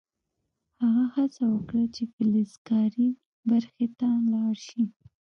[0.81, 3.09] هغه هڅه وکړه چې فلزکاري
[3.49, 4.83] برخې ته لاړ شي